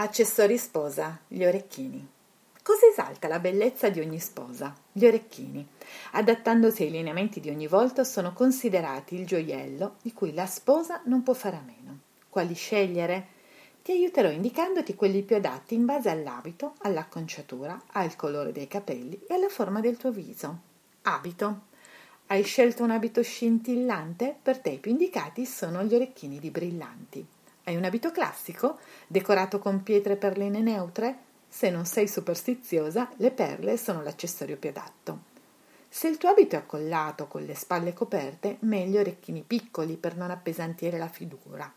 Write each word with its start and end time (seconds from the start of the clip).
Accessori 0.00 0.58
sposa, 0.58 1.18
gli 1.26 1.44
orecchini. 1.44 2.06
Cosa 2.62 2.86
esalta 2.86 3.26
la 3.26 3.40
bellezza 3.40 3.88
di 3.88 3.98
ogni 3.98 4.20
sposa? 4.20 4.72
Gli 4.92 5.04
orecchini. 5.04 5.66
Adattandosi 6.12 6.84
ai 6.84 6.92
lineamenti 6.92 7.40
di 7.40 7.50
ogni 7.50 7.66
volto, 7.66 8.04
sono 8.04 8.32
considerati 8.32 9.16
il 9.16 9.26
gioiello 9.26 9.96
di 10.00 10.12
cui 10.12 10.32
la 10.32 10.46
sposa 10.46 11.00
non 11.06 11.24
può 11.24 11.34
fare 11.34 11.56
a 11.56 11.64
meno. 11.66 11.98
Quali 12.28 12.54
scegliere? 12.54 13.26
Ti 13.82 13.90
aiuterò 13.90 14.30
indicandoti 14.30 14.94
quelli 14.94 15.22
più 15.22 15.34
adatti 15.34 15.74
in 15.74 15.84
base 15.84 16.10
all'abito, 16.10 16.74
all'acconciatura, 16.82 17.82
al 17.94 18.14
colore 18.14 18.52
dei 18.52 18.68
capelli 18.68 19.20
e 19.26 19.34
alla 19.34 19.48
forma 19.48 19.80
del 19.80 19.96
tuo 19.96 20.12
viso. 20.12 20.58
Abito. 21.02 21.62
Hai 22.28 22.44
scelto 22.44 22.84
un 22.84 22.92
abito 22.92 23.20
scintillante? 23.20 24.36
Per 24.40 24.60
te 24.60 24.70
i 24.70 24.78
più 24.78 24.92
indicati 24.92 25.44
sono 25.44 25.82
gli 25.82 25.96
orecchini 25.96 26.38
di 26.38 26.50
brillanti. 26.50 27.26
Hai 27.68 27.76
un 27.76 27.84
abito 27.84 28.10
classico, 28.10 28.78
decorato 29.06 29.58
con 29.58 29.82
pietre 29.82 30.14
e 30.14 30.16
perline 30.16 30.62
neutre? 30.62 31.18
Se 31.46 31.68
non 31.68 31.84
sei 31.84 32.08
superstiziosa, 32.08 33.10
le 33.16 33.30
perle 33.30 33.76
sono 33.76 34.00
l'accessorio 34.02 34.56
più 34.56 34.70
adatto. 34.70 35.24
Se 35.86 36.08
il 36.08 36.16
tuo 36.16 36.30
abito 36.30 36.54
è 36.54 36.60
accollato 36.60 37.26
con 37.26 37.42
le 37.42 37.54
spalle 37.54 37.92
coperte, 37.92 38.56
meglio 38.60 39.00
orecchini 39.00 39.44
piccoli 39.46 39.98
per 39.98 40.16
non 40.16 40.30
appesantire 40.30 40.96
la 40.96 41.08
figura. 41.08 41.70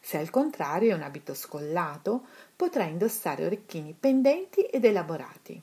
Se 0.00 0.18
al 0.18 0.28
contrario 0.28 0.92
è 0.92 0.94
un 0.94 1.02
abito 1.02 1.32
scollato, 1.32 2.26
potrai 2.54 2.90
indossare 2.90 3.46
orecchini 3.46 3.96
pendenti 3.98 4.60
ed 4.64 4.84
elaborati. 4.84 5.58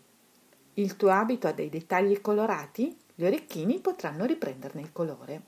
Il 0.73 0.95
tuo 0.95 1.11
abito 1.11 1.45
ha 1.45 1.51
dei 1.51 1.69
dettagli 1.69 2.21
colorati? 2.21 2.97
Gli 3.13 3.23
orecchini 3.23 3.77
potranno 3.81 4.25
riprenderne 4.25 4.81
il 4.81 4.91
colore. 4.91 5.41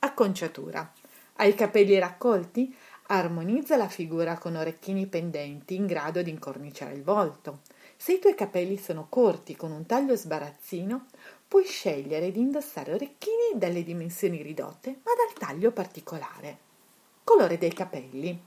Acconciatura. 0.00 0.92
Hai 1.40 1.50
i 1.50 1.54
capelli 1.54 1.96
raccolti? 2.00 2.76
Armonizza 3.10 3.78
la 3.78 3.88
figura 3.88 4.36
con 4.36 4.54
orecchini 4.54 5.06
pendenti 5.06 5.74
in 5.74 5.86
grado 5.86 6.20
di 6.20 6.28
incorniciare 6.28 6.92
il 6.92 7.02
volto. 7.02 7.60
Se 7.96 8.12
i 8.12 8.18
tuoi 8.18 8.34
capelli 8.34 8.76
sono 8.76 9.06
corti 9.08 9.56
con 9.56 9.72
un 9.72 9.86
taglio 9.86 10.14
sbarazzino, 10.14 11.06
puoi 11.48 11.64
scegliere 11.64 12.30
di 12.30 12.40
indossare 12.40 12.92
orecchini 12.92 13.52
dalle 13.54 13.82
dimensioni 13.82 14.42
ridotte 14.42 14.98
ma 15.04 15.12
dal 15.16 15.32
taglio 15.38 15.70
particolare. 15.70 16.58
Colore 17.24 17.56
dei 17.56 17.72
capelli. 17.72 18.38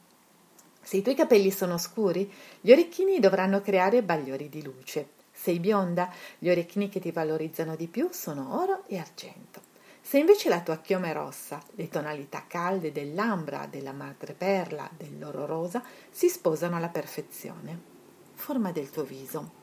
Se 0.80 0.98
i 0.98 1.02
tuoi 1.02 1.16
capelli 1.16 1.50
sono 1.50 1.80
scuri, 1.80 2.32
gli 2.62 2.72
orecchini 2.72 3.20
dovranno 3.20 3.62
creare 3.62 4.04
bagliori 4.04 4.48
di 4.48 4.62
luce. 4.62 5.08
Sei 5.32 5.60
bionda, 5.60 6.14
gli 6.38 6.52
orecchini 6.52 6.88
che 6.88 7.00
ti 7.00 7.10
valorizzano 7.10 7.76
di 7.76 7.88
più 7.88 8.10
sono 8.12 8.62
oro 8.62 8.84
e 8.86 9.00
argento. 9.00 9.71
Se 10.02 10.18
invece 10.18 10.50
la 10.50 10.62
tua 10.62 10.78
chioma 10.80 11.08
è 11.08 11.14
rossa, 11.14 11.62
le 11.76 11.88
tonalità 11.88 12.44
calde 12.48 12.92
dell'ambra, 12.92 13.68
della 13.70 13.94
madreperla, 13.94 14.90
dell'oro 14.98 15.46
rosa 15.46 15.82
si 16.10 16.28
sposano 16.28 16.76
alla 16.76 16.90
perfezione. 16.90 17.80
Forma 18.34 18.72
del 18.72 18.90
tuo 18.90 19.04
viso. 19.04 19.60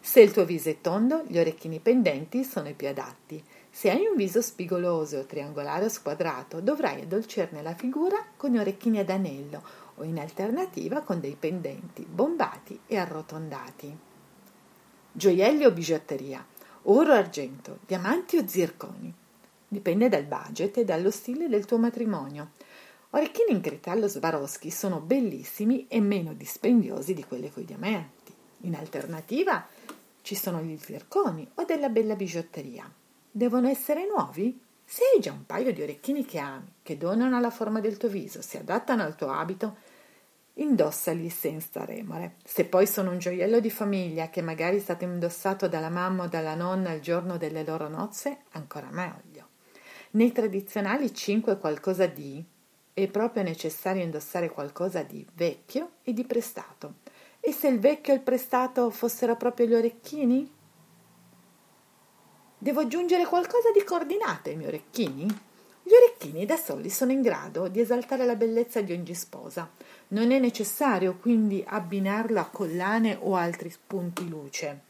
Se 0.00 0.20
il 0.20 0.32
tuo 0.32 0.44
viso 0.44 0.68
è 0.68 0.80
tondo, 0.80 1.24
gli 1.26 1.38
orecchini 1.38 1.80
pendenti 1.80 2.44
sono 2.44 2.68
i 2.68 2.74
più 2.74 2.88
adatti. 2.88 3.42
Se 3.70 3.90
hai 3.90 4.06
un 4.06 4.16
viso 4.16 4.40
spigoloso, 4.42 5.26
triangolare 5.26 5.86
o 5.86 5.88
squadrato, 5.88 6.60
dovrai 6.60 7.02
addolcirne 7.02 7.62
la 7.62 7.74
figura 7.74 8.24
con 8.36 8.50
gli 8.50 8.58
orecchini 8.58 8.98
ad 8.98 9.10
anello 9.10 9.62
o 9.96 10.04
in 10.04 10.18
alternativa 10.18 11.02
con 11.02 11.20
dei 11.20 11.36
pendenti 11.38 12.06
bombati 12.08 12.80
e 12.86 12.96
arrotondati. 12.96 13.98
Gioielli 15.12 15.64
o 15.64 15.70
bigiotteria, 15.72 16.44
oro 16.82 17.12
o 17.12 17.16
argento, 17.16 17.78
diamanti 17.86 18.36
o 18.36 18.46
zirconi. 18.46 19.14
Dipende 19.76 20.08
dal 20.08 20.24
budget 20.24 20.78
e 20.78 20.84
dallo 20.86 21.10
stile 21.10 21.50
del 21.50 21.66
tuo 21.66 21.76
matrimonio. 21.76 22.52
Orecchini 23.10 23.50
in 23.50 23.60
cristallo 23.60 24.08
Swarovski 24.08 24.70
sono 24.70 25.00
bellissimi 25.00 25.84
e 25.86 26.00
meno 26.00 26.32
dispendiosi 26.32 27.12
di 27.12 27.22
quelli 27.22 27.52
coi 27.52 27.66
diamanti. 27.66 28.32
In 28.60 28.74
alternativa 28.74 29.66
ci 30.22 30.34
sono 30.34 30.62
gli 30.62 30.78
zirconi 30.78 31.46
o 31.56 31.64
della 31.64 31.90
bella 31.90 32.14
bigiotteria. 32.14 32.90
Devono 33.30 33.68
essere 33.68 34.06
nuovi? 34.06 34.58
Se 34.82 35.02
hai 35.12 35.20
già 35.20 35.32
un 35.32 35.44
paio 35.44 35.74
di 35.74 35.82
orecchini 35.82 36.24
che 36.24 36.38
ami, 36.38 36.72
che 36.82 36.96
donano 36.96 37.36
alla 37.36 37.50
forma 37.50 37.80
del 37.80 37.98
tuo 37.98 38.08
viso, 38.08 38.40
si 38.40 38.56
adattano 38.56 39.02
al 39.02 39.14
tuo 39.14 39.30
abito, 39.30 39.76
indossali 40.54 41.28
senza 41.28 41.84
remore. 41.84 42.36
Se 42.42 42.64
poi 42.64 42.86
sono 42.86 43.10
un 43.10 43.18
gioiello 43.18 43.60
di 43.60 43.68
famiglia 43.68 44.30
che 44.30 44.40
magari 44.40 44.78
è 44.78 44.80
stato 44.80 45.04
indossato 45.04 45.68
dalla 45.68 45.90
mamma 45.90 46.22
o 46.22 46.28
dalla 46.28 46.54
nonna 46.54 46.92
il 46.92 47.02
giorno 47.02 47.36
delle 47.36 47.62
loro 47.62 47.88
nozze, 47.88 48.38
ancora 48.52 48.88
meglio. 48.90 49.35
Nei 50.16 50.32
tradizionali 50.32 51.12
cinque 51.12 51.58
qualcosa 51.58 52.06
di 52.06 52.42
è 52.94 53.06
proprio 53.06 53.42
necessario 53.42 54.02
indossare 54.02 54.48
qualcosa 54.48 55.02
di 55.02 55.26
vecchio 55.34 55.90
e 56.02 56.14
di 56.14 56.24
prestato. 56.24 56.94
E 57.38 57.52
se 57.52 57.68
il 57.68 57.78
vecchio 57.78 58.14
e 58.14 58.16
il 58.16 58.22
prestato 58.22 58.88
fossero 58.88 59.36
proprio 59.36 59.66
gli 59.66 59.74
orecchini? 59.74 60.50
Devo 62.56 62.80
aggiungere 62.80 63.26
qualcosa 63.26 63.70
di 63.72 63.84
coordinato 63.84 64.48
ai 64.48 64.56
miei 64.56 64.68
orecchini? 64.68 65.26
Gli 65.82 65.92
orecchini 65.92 66.46
da 66.46 66.56
soli 66.56 66.88
sono 66.88 67.12
in 67.12 67.20
grado 67.20 67.68
di 67.68 67.80
esaltare 67.80 68.24
la 68.24 68.36
bellezza 68.36 68.80
di 68.80 68.94
ogni 68.94 69.14
sposa. 69.14 69.70
Non 70.08 70.30
è 70.30 70.38
necessario 70.38 71.18
quindi 71.18 71.62
abbinarlo 71.66 72.40
a 72.40 72.48
collane 72.48 73.18
o 73.20 73.34
altri 73.34 73.68
spunti 73.68 74.26
luce. 74.26 74.85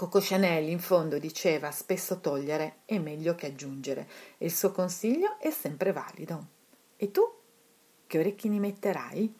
Coco 0.00 0.18
Chanel 0.18 0.66
in 0.70 0.78
fondo 0.78 1.18
diceva 1.18 1.70
spesso 1.72 2.20
togliere 2.20 2.76
è 2.86 2.98
meglio 2.98 3.34
che 3.34 3.48
aggiungere 3.48 4.08
e 4.38 4.46
il 4.46 4.50
suo 4.50 4.72
consiglio 4.72 5.38
è 5.38 5.50
sempre 5.50 5.92
valido. 5.92 6.46
E 6.96 7.10
tu? 7.10 7.20
Che 8.06 8.18
orecchini 8.18 8.58
metterai? 8.58 9.36